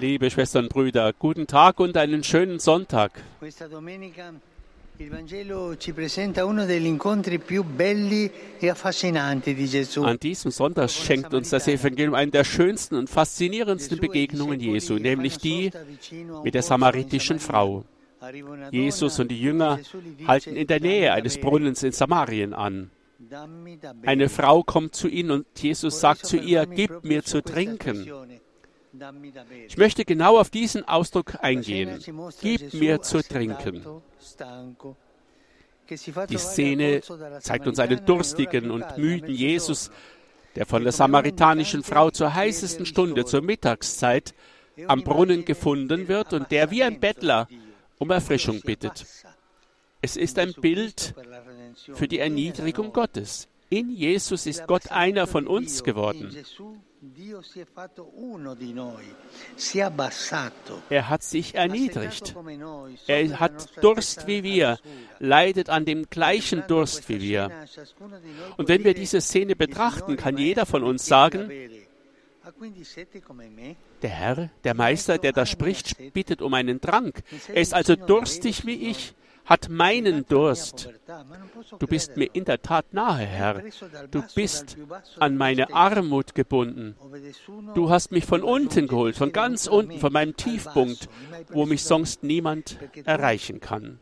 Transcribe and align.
Liebe 0.00 0.30
Schwestern 0.30 0.64
und 0.64 0.68
Brüder, 0.70 1.12
guten 1.12 1.46
Tag 1.46 1.80
und 1.80 1.98
einen 1.98 2.24
schönen 2.24 2.58
Sonntag. 2.58 3.12
E. 3.42 3.50
An 10.00 10.18
diesem 10.18 10.50
Sonntag 10.50 10.90
schenkt 10.90 11.34
uns 11.34 11.50
das 11.50 11.68
Evangelium 11.68 12.14
eine 12.14 12.30
der 12.30 12.44
schönsten 12.44 12.94
und 12.94 13.10
faszinierendsten 13.10 13.98
Begegnungen 13.98 14.60
Jesu, 14.60 14.94
nämlich 14.94 15.36
die 15.36 15.70
mit 16.42 16.54
der 16.54 16.62
samaritischen 16.62 17.38
Frau. 17.38 17.84
Jesus 18.70 19.18
und 19.18 19.30
die 19.30 19.42
Jünger 19.42 19.78
halten 20.26 20.56
in 20.56 20.66
der 20.66 20.80
Nähe 20.80 21.12
eines 21.12 21.38
Brunnens 21.38 21.82
in 21.82 21.92
Samarien 21.92 22.54
an. 22.54 22.90
Eine 24.02 24.28
Frau 24.28 24.62
kommt 24.62 24.94
zu 24.94 25.08
ihnen 25.08 25.30
und 25.30 25.46
Jesus 25.56 26.00
sagt 26.00 26.26
zu 26.26 26.36
ihr, 26.36 26.66
gib 26.66 27.04
mir 27.04 27.24
zu 27.24 27.42
trinken. 27.42 28.08
Ich 29.66 29.76
möchte 29.76 30.04
genau 30.04 30.38
auf 30.38 30.50
diesen 30.50 30.86
Ausdruck 30.86 31.42
eingehen. 31.42 32.00
Gib 32.40 32.74
mir 32.74 33.02
zu 33.02 33.22
trinken. 33.22 33.84
Die 36.28 36.38
Szene 36.38 37.02
zeigt 37.40 37.66
uns 37.66 37.78
einen 37.78 38.04
durstigen 38.06 38.70
und 38.70 38.96
müden 38.96 39.34
Jesus, 39.34 39.90
der 40.54 40.66
von 40.66 40.82
der 40.82 40.92
samaritanischen 40.92 41.82
Frau 41.82 42.10
zur 42.10 42.34
heißesten 42.34 42.86
Stunde, 42.86 43.24
zur 43.24 43.42
Mittagszeit, 43.42 44.34
am 44.86 45.02
Brunnen 45.02 45.44
gefunden 45.44 46.08
wird 46.08 46.32
und 46.32 46.50
der 46.50 46.70
wie 46.70 46.82
ein 46.82 47.00
Bettler 47.00 47.48
um 47.98 48.10
Erfrischung 48.10 48.60
bittet. 48.60 49.06
Es 50.04 50.16
ist 50.16 50.38
ein 50.38 50.52
Bild 50.52 51.14
für 51.94 52.06
die 52.06 52.18
Erniedrigung 52.18 52.92
Gottes. 52.92 53.48
In 53.70 53.88
Jesus 53.88 54.44
ist 54.44 54.66
Gott 54.66 54.92
einer 54.92 55.26
von 55.26 55.46
uns 55.46 55.82
geworden. 55.82 56.30
Er 60.90 61.08
hat 61.08 61.22
sich 61.22 61.54
erniedrigt. 61.54 62.36
Er 63.06 63.40
hat 63.40 63.82
Durst 63.82 64.26
wie 64.26 64.42
wir, 64.42 64.78
leidet 65.20 65.70
an 65.70 65.86
dem 65.86 66.10
gleichen 66.10 66.64
Durst 66.68 67.08
wie 67.08 67.22
wir. 67.22 67.50
Und 68.58 68.68
wenn 68.68 68.84
wir 68.84 68.92
diese 68.92 69.22
Szene 69.22 69.56
betrachten, 69.56 70.18
kann 70.18 70.36
jeder 70.36 70.66
von 70.66 70.82
uns 70.82 71.06
sagen, 71.06 71.50
der 74.02 74.10
Herr, 74.10 74.50
der 74.64 74.74
Meister, 74.74 75.16
der 75.16 75.32
da 75.32 75.46
spricht, 75.46 76.12
bittet 76.12 76.42
um 76.42 76.52
einen 76.52 76.82
Trank. 76.82 77.22
Er 77.48 77.62
ist 77.62 77.72
also 77.72 77.96
durstig 77.96 78.66
wie 78.66 78.90
ich 78.90 79.14
hat 79.44 79.68
meinen 79.68 80.26
Durst. 80.26 80.88
Du 81.78 81.86
bist 81.86 82.16
mir 82.16 82.28
in 82.32 82.44
der 82.44 82.62
Tat 82.62 82.92
nahe, 82.92 83.26
Herr. 83.26 83.62
Du 84.10 84.22
bist 84.34 84.76
an 85.18 85.36
meine 85.36 85.72
Armut 85.72 86.34
gebunden. 86.34 86.96
Du 87.74 87.90
hast 87.90 88.10
mich 88.10 88.24
von 88.24 88.42
unten 88.42 88.88
geholt, 88.88 89.16
von 89.16 89.32
ganz 89.32 89.66
unten, 89.66 89.98
von 89.98 90.12
meinem 90.12 90.36
Tiefpunkt, 90.36 91.08
wo 91.50 91.66
mich 91.66 91.84
sonst 91.84 92.22
niemand 92.22 92.78
erreichen 93.04 93.60
kann. 93.60 93.98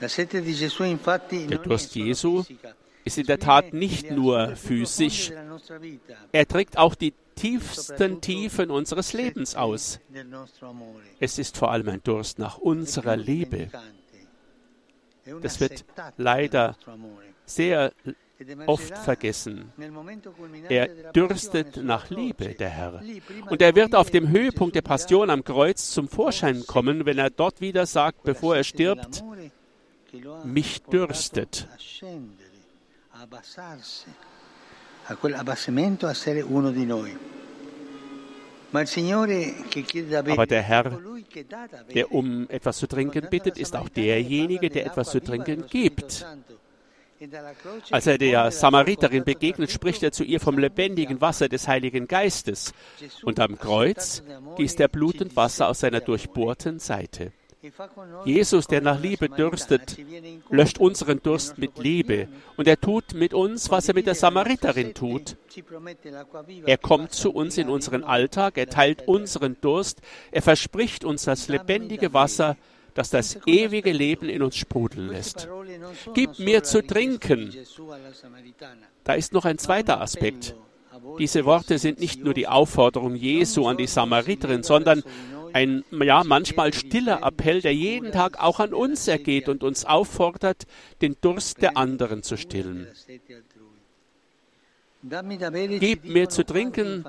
Der 0.00 1.58
Durst 1.58 1.94
Jesu 1.94 2.44
ist 3.04 3.18
in 3.18 3.26
der 3.26 3.38
Tat 3.38 3.72
nicht 3.72 4.10
nur 4.10 4.56
physisch, 4.56 5.32
er 6.32 6.48
trägt 6.48 6.78
auch 6.78 6.94
die 6.94 7.12
tiefsten 7.34 8.20
Tiefen 8.20 8.70
unseres 8.70 9.12
Lebens 9.12 9.54
aus. 9.54 10.00
Es 11.20 11.38
ist 11.38 11.56
vor 11.56 11.70
allem 11.70 11.88
ein 11.88 12.02
Durst 12.02 12.38
nach 12.38 12.58
unserer 12.58 13.16
Liebe. 13.16 13.70
Das 15.42 15.60
wird 15.60 15.84
leider 16.16 16.76
sehr 17.46 17.92
oft 18.66 18.98
vergessen. 18.98 19.72
Er 20.68 20.88
dürstet 21.12 21.76
nach 21.76 22.10
Liebe, 22.10 22.54
der 22.54 22.68
Herr. 22.68 23.02
Und 23.48 23.62
er 23.62 23.74
wird 23.74 23.94
auf 23.94 24.10
dem 24.10 24.28
Höhepunkt 24.28 24.74
der 24.74 24.82
Passion 24.82 25.30
am 25.30 25.44
Kreuz 25.44 25.90
zum 25.90 26.08
Vorschein 26.08 26.66
kommen, 26.66 27.06
wenn 27.06 27.18
er 27.18 27.30
dort 27.30 27.60
wieder 27.60 27.86
sagt, 27.86 28.22
bevor 28.24 28.56
er 28.56 28.64
stirbt, 28.64 29.24
mich 30.44 30.82
dürstet 30.82 31.68
a 35.06 35.14
quel 35.16 35.34
abbassamento 35.34 36.06
a 36.06 36.10
essere 36.10 36.40
uno 36.40 36.70
di 36.70 36.84
noi. 36.84 37.16
Aber 38.72 40.46
der 40.46 40.62
Herr, 40.62 41.00
der 41.94 42.12
um 42.12 42.46
etwas 42.48 42.78
zu 42.78 42.88
trinken 42.88 43.28
bittet, 43.30 43.56
ist 43.56 43.76
auch 43.76 43.88
derjenige, 43.88 44.68
der 44.68 44.86
etwas 44.86 45.10
zu 45.10 45.20
trinken 45.20 45.66
gibt. 45.68 46.26
Als 47.92 48.06
er 48.08 48.18
der 48.18 48.50
Samariterin 48.50 49.22
begegnet, 49.22 49.70
spricht 49.70 50.02
er 50.02 50.10
zu 50.10 50.24
ihr 50.24 50.40
vom 50.40 50.58
lebendigen 50.58 51.20
Wasser 51.20 51.48
des 51.48 51.68
Heiligen 51.68 52.08
Geistes. 52.08 52.72
Und 53.22 53.38
am 53.38 53.56
Kreuz 53.56 54.24
gießt 54.56 54.80
er 54.80 54.88
Blut 54.88 55.20
und 55.20 55.36
Wasser 55.36 55.68
aus 55.68 55.78
seiner 55.80 56.00
durchbohrten 56.00 56.80
Seite. 56.80 57.32
Jesus, 58.24 58.66
der 58.66 58.80
nach 58.80 59.00
Liebe 59.00 59.28
dürstet, 59.28 59.96
löscht 60.50 60.78
unseren 60.78 61.22
Durst 61.22 61.58
mit 61.58 61.78
Liebe 61.78 62.28
und 62.56 62.68
er 62.68 62.80
tut 62.80 63.14
mit 63.14 63.32
uns, 63.34 63.70
was 63.70 63.88
er 63.88 63.94
mit 63.94 64.06
der 64.06 64.14
Samariterin 64.14 64.94
tut. 64.94 65.36
Er 66.66 66.78
kommt 66.78 67.12
zu 67.12 67.32
uns 67.32 67.56
in 67.58 67.68
unseren 67.68 68.04
Alltag, 68.04 68.58
er 68.58 68.68
teilt 68.68 69.06
unseren 69.08 69.56
Durst, 69.60 70.00
er 70.30 70.42
verspricht 70.42 71.04
uns 71.04 71.24
das 71.24 71.48
lebendige 71.48 72.12
Wasser, 72.12 72.56
das 72.94 73.10
das 73.10 73.38
ewige 73.46 73.92
Leben 73.92 74.28
in 74.28 74.42
uns 74.42 74.56
sprudeln 74.56 75.08
lässt. 75.08 75.48
Gib 76.14 76.38
mir 76.38 76.62
zu 76.62 76.82
trinken. 76.86 77.52
Da 79.02 79.14
ist 79.14 79.32
noch 79.32 79.44
ein 79.44 79.58
zweiter 79.58 80.00
Aspekt. 80.00 80.54
Diese 81.18 81.44
Worte 81.44 81.78
sind 81.78 81.98
nicht 82.00 82.22
nur 82.22 82.34
die 82.34 82.46
Aufforderung 82.46 83.16
Jesu 83.16 83.66
an 83.66 83.76
die 83.76 83.86
Samariterin, 83.86 84.62
sondern 84.62 85.02
ein 85.54 85.84
ja 86.02 86.24
manchmal 86.24 86.74
stiller 86.74 87.22
Appell, 87.22 87.60
der 87.62 87.74
jeden 87.74 88.10
Tag 88.10 88.42
auch 88.42 88.58
an 88.58 88.74
uns 88.74 89.06
ergeht 89.06 89.48
und 89.48 89.62
uns 89.62 89.84
auffordert, 89.84 90.64
den 91.00 91.16
Durst 91.20 91.62
der 91.62 91.76
anderen 91.76 92.22
zu 92.24 92.36
stillen. 92.36 92.88
Gib 95.80 96.04
mir 96.06 96.28
zu 96.28 96.44
trinken, 96.44 97.04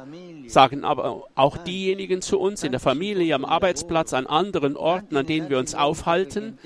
sagen 0.48 0.84
aber 0.84 1.24
auch 1.34 1.58
diejenigen 1.58 2.22
zu 2.22 2.40
uns 2.40 2.64
in 2.64 2.72
der 2.72 2.82
Familie, 2.82 3.34
am 3.34 3.46
Arbeitsplatz, 3.46 4.14
an 4.14 4.28
anderen 4.28 4.76
Orten, 4.76 5.16
an 5.18 5.26
denen 5.26 5.50
wir 5.50 5.58
uns 5.58 5.74
aufhalten, 5.74 6.60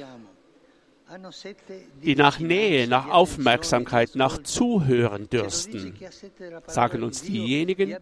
die 2.03 2.15
nach 2.15 2.39
Nähe, 2.39 2.87
nach 2.87 3.09
Aufmerksamkeit, 3.09 4.11
nach 4.15 4.41
Zuhören 4.43 5.29
dürsten, 5.29 5.95
sagen 6.67 7.03
uns 7.03 7.23
diejenigen, 7.23 7.95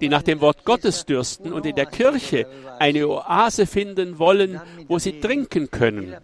die 0.00 0.08
nach 0.08 0.22
dem 0.22 0.40
Wort 0.40 0.64
Gottes 0.64 1.04
dürsten 1.04 1.52
und 1.52 1.66
in 1.66 1.76
der 1.76 1.86
Kirche 1.86 2.46
eine 2.78 3.08
Oase 3.08 3.66
finden 3.66 4.18
wollen, 4.18 4.60
wo 4.88 4.98
sie 4.98 5.20
trinken 5.20 5.70
können. 5.70 6.16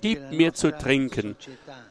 Gib 0.00 0.30
mir 0.30 0.54
zu 0.54 0.76
trinken. 0.76 1.36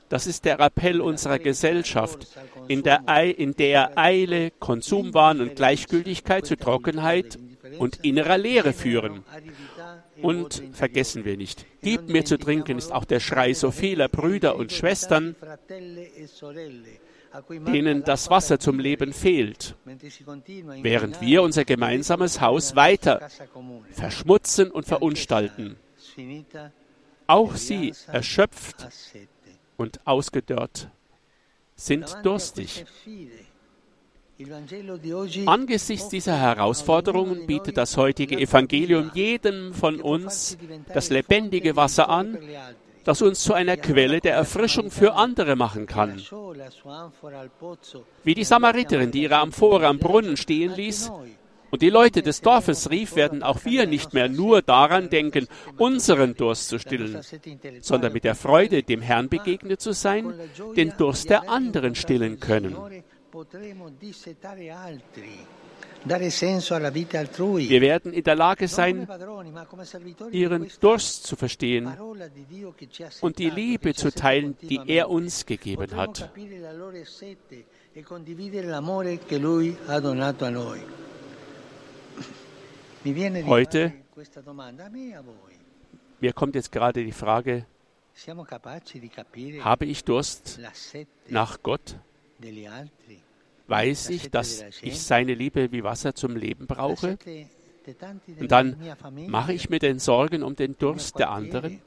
Das 0.09 0.27
ist 0.27 0.45
der 0.45 0.59
Appell 0.59 1.01
unserer 1.01 1.39
Gesellschaft, 1.39 2.27
in 2.67 2.83
der, 2.83 3.07
in 3.37 3.55
der 3.55 3.97
Eile, 3.97 4.51
Konsumwahn 4.51 5.41
und 5.41 5.55
Gleichgültigkeit 5.55 6.45
zu 6.45 6.55
Trockenheit 6.55 7.37
und 7.79 8.03
innerer 8.03 8.37
Leere 8.37 8.73
führen. 8.73 9.23
Und 10.21 10.63
vergessen 10.73 11.25
wir 11.25 11.37
nicht, 11.37 11.65
gib 11.81 12.07
mir 12.07 12.23
zu 12.23 12.37
trinken 12.37 12.77
ist 12.77 12.91
auch 12.91 13.05
der 13.05 13.19
Schrei 13.19 13.53
so 13.53 13.71
vieler 13.71 14.07
Brüder 14.07 14.55
und 14.55 14.71
Schwestern, 14.71 15.35
denen 17.49 18.03
das 18.03 18.29
Wasser 18.29 18.59
zum 18.59 18.79
Leben 18.79 19.11
fehlt, 19.11 19.75
während 19.85 21.19
wir 21.21 21.41
unser 21.41 21.65
gemeinsames 21.65 22.41
Haus 22.41 22.75
weiter 22.75 23.27
verschmutzen 23.91 24.69
und 24.69 24.85
verunstalten. 24.85 25.77
Auch 27.25 27.55
sie, 27.55 27.93
erschöpft 28.07 28.87
und 29.77 29.99
ausgedörrt, 30.05 30.89
sind 31.75 32.15
durstig. 32.23 32.85
Angesichts 35.45 36.09
dieser 36.09 36.37
Herausforderungen 36.37 37.45
bietet 37.45 37.77
das 37.77 37.97
heutige 37.97 38.37
Evangelium 38.37 39.11
jedem 39.13 39.73
von 39.73 40.01
uns 40.01 40.57
das 40.93 41.09
lebendige 41.09 41.75
Wasser 41.75 42.09
an, 42.09 42.37
das 43.03 43.21
uns 43.21 43.41
zu 43.41 43.53
einer 43.53 43.77
Quelle 43.77 44.21
der 44.21 44.33
Erfrischung 44.33 44.89
für 44.89 45.13
andere 45.13 45.55
machen 45.55 45.85
kann. 45.85 46.21
Wie 48.23 48.33
die 48.33 48.43
Samariterin, 48.43 49.11
die 49.11 49.23
ihre 49.23 49.37
Amphore 49.37 49.87
am 49.87 49.99
Brunnen 49.99 50.37
stehen 50.37 50.73
ließ 50.73 51.11
und 51.69 51.81
die 51.81 51.89
Leute 51.89 52.23
des 52.23 52.41
Dorfes 52.41 52.89
rief, 52.89 53.15
werden 53.15 53.43
auch 53.43 53.65
wir 53.65 53.85
nicht 53.85 54.13
mehr 54.13 54.29
nur 54.29 54.61
daran 54.61 55.09
denken, 55.09 55.47
unseren 55.77 56.35
Durst 56.35 56.69
zu 56.69 56.79
stillen, 56.79 57.19
sondern 57.81 58.13
mit 58.13 58.23
der 58.23 58.35
Freude, 58.35 58.83
dem 58.83 59.01
Herrn 59.01 59.29
begegnet 59.29 59.81
zu 59.81 59.91
sein, 59.91 60.33
den 60.75 60.93
Durst 60.97 61.29
der 61.29 61.49
anderen 61.49 61.93
stillen 61.95 62.39
können. 62.39 62.75
Wir 67.63 67.81
werden 67.81 68.13
in 68.13 68.23
der 68.23 68.35
Lage 68.35 68.67
sein, 68.67 69.07
ihren 70.31 70.71
Durst 70.79 71.25
zu 71.25 71.35
verstehen 71.35 71.87
und 73.21 73.39
die 73.39 73.49
Liebe 73.49 73.93
zu 73.95 74.11
teilen, 74.11 74.55
die 74.61 74.79
er 74.85 75.09
uns 75.09 75.45
gegeben 75.45 75.95
hat. 75.95 76.29
Heute, 83.45 83.93
mir 86.19 86.33
kommt 86.33 86.55
jetzt 86.55 86.71
gerade 86.71 87.03
die 87.03 87.11
Frage, 87.11 87.65
habe 89.61 89.85
ich 89.85 90.03
Durst 90.03 90.59
nach 91.29 91.63
Gott? 91.63 91.95
Weiß 93.67 94.09
ich, 94.09 94.29
dass 94.29 94.63
ich 94.81 95.01
seine 95.01 95.33
Liebe 95.33 95.71
wie 95.71 95.83
Wasser 95.83 96.13
zum 96.13 96.35
Leben 96.35 96.67
brauche? 96.67 97.17
Und 98.39 98.51
dann 98.51 98.77
mache 99.27 99.53
ich 99.53 99.69
mir 99.69 99.79
denn 99.79 99.99
Sorgen 99.99 100.43
um 100.43 100.55
den 100.55 100.77
Durst 100.77 101.17
der 101.19 101.29
anderen? 101.29 101.81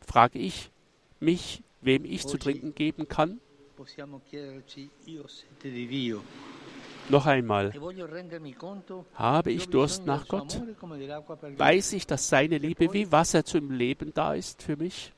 Frage 0.00 0.38
ich 0.38 0.70
mich, 1.20 1.62
wem 1.80 2.04
ich 2.04 2.26
zu 2.26 2.38
trinken 2.38 2.74
geben 2.74 3.08
kann? 3.08 3.40
Noch 7.08 7.26
einmal, 7.26 7.72
habe 9.14 9.50
ich 9.50 9.68
Durst 9.68 10.06
nach 10.06 10.28
Gott? 10.28 10.62
Weiß 11.56 11.92
ich, 11.94 12.06
dass 12.06 12.28
seine 12.28 12.58
Liebe 12.58 12.92
wie 12.92 13.10
Wasser 13.10 13.44
zum 13.44 13.70
Leben 13.72 14.14
da 14.14 14.34
ist 14.34 14.62
für 14.62 14.76
mich? 14.76 15.12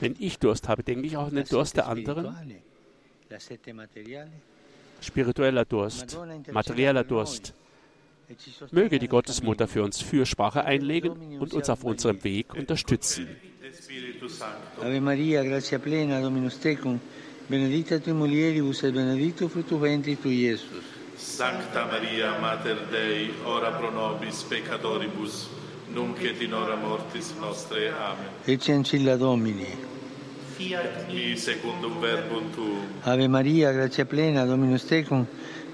Wenn 0.00 0.16
ich 0.18 0.38
Durst 0.38 0.68
habe, 0.68 0.82
denke 0.82 1.06
ich 1.06 1.16
auch 1.16 1.26
an 1.26 1.34
den 1.34 1.46
Durst 1.46 1.76
der 1.76 1.88
anderen. 1.88 2.34
Spiritueller 5.00 5.64
Durst, 5.64 6.18
materieller 6.52 7.04
Durst. 7.04 7.54
Möge 8.70 8.98
die 8.98 9.08
Gottesmutter 9.08 9.68
für 9.68 9.82
uns 9.82 10.00
Fürsprache 10.00 10.64
einlegen 10.64 11.38
und 11.38 11.52
uns 11.52 11.68
auf 11.68 11.84
unserem 11.84 12.22
Weg 12.24 12.54
unterstützen. 12.54 13.28
Ave 14.80 15.00
Maria, 15.00 15.42
gratia 15.42 15.78
plena, 15.78 16.20
Dominus 16.20 16.58
tecum, 16.60 17.00
benedicta 17.48 17.98
tui 17.98 18.12
mulieribus 18.12 18.82
et 18.82 18.94
benedictus 18.94 19.50
fructus 19.52 19.80
ventris 19.80 20.18
tui, 20.20 20.48
Iesus. 20.48 20.91
Sancta 21.22 21.86
Maria, 21.86 22.36
Mater 22.40 22.86
Dei, 22.90 23.32
ora 23.44 23.70
pro 23.70 23.90
nobis 23.90 24.42
peccatoribus, 24.42 25.48
nunc 25.94 26.20
et 26.20 26.42
in 26.42 26.52
hora 26.52 26.74
mortis 26.74 27.32
nostre. 27.38 27.92
Amen. 27.92 28.28
Ecce 28.44 28.72
ancilla 28.72 29.16
Domini. 29.16 29.70
Fiat 30.56 31.06
mi 31.06 31.36
secundum 31.36 32.00
verbum 32.00 32.50
tuum. 32.50 32.86
Ave 33.04 33.28
Maria, 33.28 33.70
gratia 33.70 34.04
plena, 34.04 34.44
Dominus 34.44 34.84
tecum, 34.84 35.24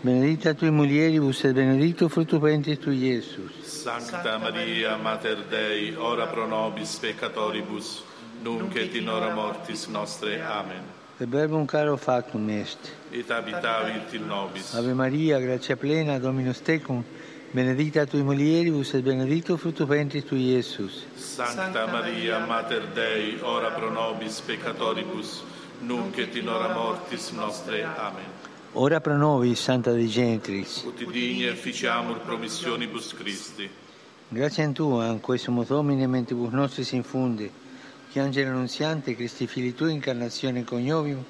benedicta 0.03 0.53
tui 0.53 0.71
mulieribus 0.71 1.43
et 1.45 1.55
benedictus 1.55 2.12
fructus 2.12 2.41
ventris 2.41 2.79
tui, 2.79 2.99
Iesus. 2.99 3.50
Sancta 3.62 4.37
Maria, 4.39 4.97
Mater 4.97 5.47
Dei, 5.49 5.95
ora 5.97 6.27
pro 6.27 6.47
nobis 6.47 6.95
peccatoribus, 6.99 8.03
nunc 8.43 8.77
et 8.77 8.95
in 8.95 9.09
hora 9.09 9.35
mortis 9.35 9.87
nostre. 9.87 10.43
Amen. 10.43 10.98
E 11.20 11.26
verbum 11.26 11.67
caro 11.67 11.97
factum 11.97 12.49
est. 12.49 12.79
Et 13.11 13.29
habitavit 13.29 14.15
in 14.15 14.26
nobis. 14.29 14.73
Ave 14.73 14.94
Maria, 14.94 15.41
gratia 15.41 15.76
plena, 15.76 16.20
Dominus 16.20 16.61
tecum, 16.61 17.03
benedicta 17.50 18.06
tui 18.06 18.23
mulieribus 18.23 18.94
et 18.94 19.03
benedictus 19.03 19.59
fructus 19.59 19.88
ventris 19.88 20.25
tui, 20.25 20.53
Iesus. 20.53 21.06
Sancta 21.17 21.88
Maria, 21.88 22.38
Mater 22.47 22.87
Dei, 22.94 23.37
ora 23.43 23.70
pro 23.70 23.91
nobis 23.91 24.41
peccatoribus, 24.41 25.43
nunc 25.81 26.17
et 26.19 26.37
in 26.37 26.49
hora 26.49 26.73
mortis 26.73 27.31
nostre. 27.32 27.82
Amen. 27.82 28.23
Ora 28.75 29.00
pro 29.00 29.17
nobis, 29.17 29.59
Santa 29.59 29.91
Dei 29.91 30.06
Gentris. 30.06 30.85
Ut 30.87 30.99
digni 30.99 31.47
efficiamur 31.47 32.21
promissionibus 32.21 33.12
Christi. 33.12 33.69
Grazie 34.29 34.62
a 34.62 34.71
Tua, 34.71 35.06
in 35.06 35.21
questo 35.21 35.50
Domine, 35.67 36.06
mentibus 36.06 36.53
nostris 36.53 36.93
infunde, 36.93 37.50
che 38.19 38.25
angelo 38.25 38.50
annunziante, 38.50 39.15
Cristi 39.15 39.47
fili 39.47 39.75
Tui, 39.75 39.93
incarnazione 39.93 40.65
coniovium, 40.65 41.23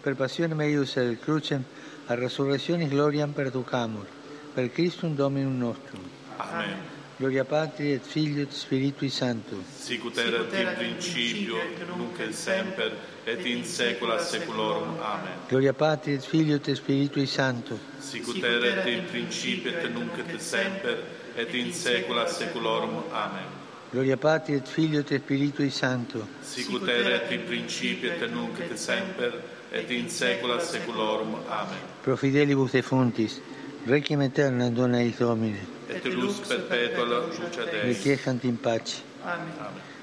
per 0.00 0.14
passione 0.14 0.54
meius 0.54 0.96
et 0.96 1.18
crucem, 1.18 1.64
a 2.06 2.14
resurrezione 2.14 2.86
gloriam 2.86 3.32
perducamur, 3.32 4.06
per 4.54 4.70
Christum 4.70 5.14
Dominum 5.14 5.58
nostrum. 5.58 6.08
Amen. 6.36 6.98
Gloria 7.16 7.44
Patri 7.44 7.92
et 7.92 8.02
Figlio 8.02 8.42
et 8.42 8.52
Spiritui 8.52 9.10
Sancto. 9.10 9.62
Sicut 9.76 10.16
erat 10.16 10.54
in 10.54 10.72
principio, 10.74 11.56
nunc 11.94 12.18
et 12.18 12.32
semper, 12.32 12.96
et 13.24 13.44
in 13.44 13.64
saecula 13.64 14.18
saeculorum. 14.18 14.98
Amen. 15.00 15.32
Gloria 15.48 15.74
Patri 15.74 16.14
et 16.14 16.24
Figlio 16.24 16.54
et 16.54 16.72
Spiritui 16.72 17.26
Sancto. 17.26 17.78
Sicut 17.98 18.42
erat 18.42 18.86
in 18.86 19.04
principio, 19.04 19.70
et 19.70 19.90
nunc 19.90 20.16
et 20.16 20.40
semper, 20.40 21.02
et 21.34 21.52
in 21.54 21.72
saecula 21.72 22.26
saeculorum. 22.26 23.02
Amen. 23.10 23.59
Gloria 23.92 24.16
Patri 24.16 24.54
et 24.54 24.68
Figlio 24.68 25.00
et 25.00 25.18
Spiritui 25.18 25.68
Sancto. 25.68 26.24
Sicut 26.42 26.86
erat 26.88 27.28
in 27.32 27.44
principio, 27.44 28.12
et 28.12 28.30
nunc 28.30 28.60
et 28.60 28.76
semper, 28.78 29.32
et 29.72 29.90
in 29.90 30.08
saecula 30.08 30.60
saeculorum. 30.60 31.34
Amen. 31.48 31.78
Pro 32.00 32.14
fidelibus 32.16 32.70
defuntis, 32.70 33.40
requiem 33.86 34.20
aeternam 34.20 34.72
dona 34.72 35.00
eis 35.00 35.18
Domine. 35.18 35.58
Et 35.88 36.04
lux 36.04 36.38
perpetua 36.46 37.04
la 37.04 37.18
luce 37.26 37.64
Dei. 37.68 37.92
Requiescant 37.92 38.44
in 38.44 38.56
pace. 38.58 39.02
Amen. 39.24 39.50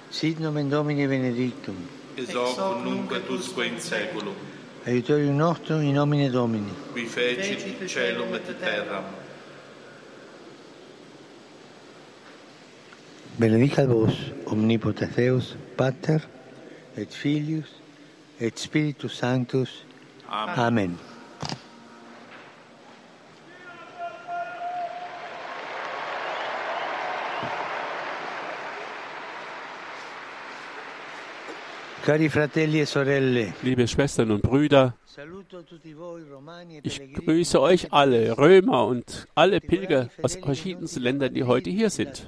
Sit 0.10 0.40
nomen 0.40 0.68
Domini 0.68 1.08
benedictum. 1.08 1.78
Es 2.18 2.36
hoc 2.36 2.84
nunc 2.84 3.14
et 3.14 3.30
usque 3.30 3.66
in 3.66 3.80
saeculum. 3.80 4.36
Aiutorium 4.86 5.38
nostrum 5.38 5.82
in 5.82 5.94
nomine 5.94 6.30
Domini. 6.30 6.74
Qui 6.92 7.06
fecit 7.06 7.88
celum 7.88 8.36
et 8.36 8.60
terram. 8.60 9.06
Benedicat 13.38 13.88
vos, 13.88 14.34
omnipotens 14.48 15.16
Deus, 15.16 15.58
Pater, 15.78 16.20
et 16.98 17.14
Filius, 17.14 17.70
et 18.40 18.58
Spiritus 18.58 19.14
Sanctus. 19.14 19.86
Amen. 20.28 20.58
Amen. 20.58 21.00
E 32.08 33.52
Liebe 33.62 33.88
Schwestern 33.88 34.32
und 34.32 34.42
Brüder, 34.42 34.96
e 35.18 36.80
ich 36.84 37.14
grüße 37.14 37.62
euch 37.62 37.92
alle, 37.92 38.38
Römer 38.38 38.88
und 38.88 39.28
alle 39.36 39.60
Pilger 39.60 40.10
aus 40.24 40.38
verschiedensten 40.38 41.02
Ländern, 41.02 41.34
die 41.34 41.44
heute 41.44 41.70
hier 41.70 41.90
sind. 41.90 42.28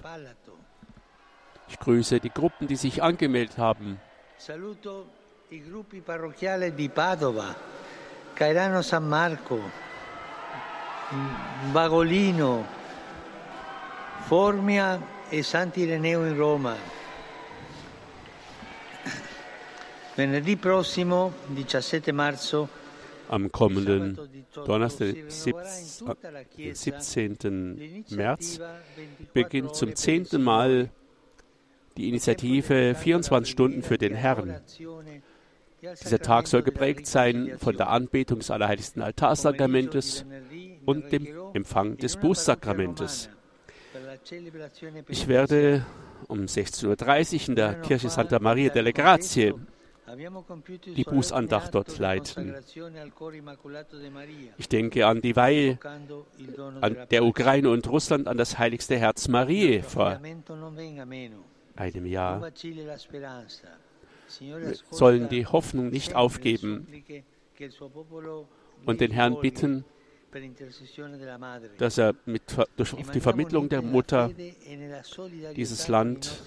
Ich 1.79 1.85
grüße 1.85 2.19
die 2.19 2.29
Gruppen, 2.29 2.67
die 2.67 2.75
sich 2.75 3.01
angemeldet 3.01 3.57
haben. 3.57 3.99
Saluto 4.37 5.05
i 5.49 5.61
gruppi 5.61 6.01
parrocchiali 6.01 6.73
di 6.73 6.89
Padova, 6.89 7.55
Cairano 8.33 8.81
San 8.81 9.07
Marco, 9.07 9.59
Bagolino, 11.71 12.65
Formia 14.27 15.01
e 15.29 15.41
Sant'Ireneo 15.41 16.25
in 16.25 16.37
Roma. 16.37 16.75
Venerdì 20.15 20.57
prossimo, 20.57 21.33
17 21.55 22.11
marzo, 22.13 22.67
Am 23.29 23.49
kommenden 23.51 24.17
Donnerstag, 24.65 25.15
sieb- 25.27 25.55
äh, 26.57 26.73
17. 26.73 28.03
März, 28.09 28.59
beginnt 29.33 29.75
zum 29.75 29.95
zehnten 29.95 30.43
Mal 30.43 30.89
die 31.99 32.07
Initiative 32.07 32.95
24 32.95 33.51
Stunden 33.51 33.83
für 33.83 33.97
den 33.97 34.15
Herrn. 34.15 34.61
Dieser 35.81 36.19
Tag 36.19 36.47
soll 36.47 36.63
geprägt 36.63 37.07
sein 37.07 37.57
von 37.57 37.75
der 37.75 37.89
Anbetung 37.89 38.39
des 38.39 38.51
allerheiligsten 38.51 39.01
Altarsakramentes 39.01 40.25
und 40.85 41.11
dem 41.11 41.27
Empfang 41.53 41.97
des 41.97 42.15
Bußsakramentes. 42.17 43.29
Ich 45.07 45.27
werde 45.27 45.85
um 46.27 46.39
16.30 46.41 47.33
Uhr 47.43 47.49
in 47.49 47.55
der 47.55 47.73
Kirche 47.81 48.09
Santa 48.09 48.39
Maria 48.39 48.69
delle 48.69 48.93
Grazie 48.93 49.53
die 50.95 51.03
Bußandacht 51.03 51.75
dort 51.75 51.99
leiten. 51.99 52.55
Ich 54.57 54.67
denke 54.67 55.05
an 55.05 55.21
die 55.21 55.35
Weihe 55.35 55.77
an 56.81 56.97
der 57.11 57.23
Ukraine 57.23 57.69
und 57.69 57.87
Russland 57.87 58.27
an 58.27 58.37
das 58.37 58.57
heiligste 58.57 58.97
Herz 58.97 59.27
Marie 59.27 59.81
vor 59.81 60.19
einem 61.79 62.05
Jahr. 62.05 62.51
Sollen 64.91 65.29
die 65.29 65.45
Hoffnung 65.45 65.89
nicht 65.89 66.15
aufgeben 66.15 66.87
und 68.85 69.01
den 69.01 69.11
Herrn 69.11 69.41
bitten, 69.41 69.85
dass 71.77 71.97
er 71.97 72.13
mit, 72.25 72.43
durch 72.75 72.95
die 73.13 73.19
Vermittlung 73.19 73.69
der 73.69 73.81
Mutter 73.81 74.29
dieses 75.55 75.87
Land 75.87 76.43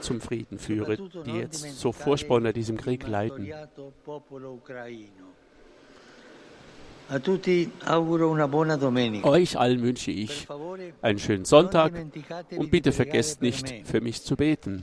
zum 0.00 0.20
Frieden 0.20 0.58
führe, 0.58 0.96
die 1.26 1.32
jetzt 1.32 1.78
so 1.78 1.92
furchtbar 1.92 2.36
unter 2.36 2.52
diesem 2.54 2.78
Krieg 2.78 3.06
leiden. 3.06 3.52
Euch 9.24 9.58
allen 9.58 9.82
wünsche 9.82 10.10
ich 10.10 10.46
einen 11.02 11.18
schönen 11.18 11.44
Sonntag 11.44 11.92
und 12.56 12.70
bitte 12.70 12.92
vergesst 12.92 13.42
nicht, 13.42 13.86
für 13.86 14.00
mich 14.00 14.22
zu 14.22 14.36
beten. 14.36 14.82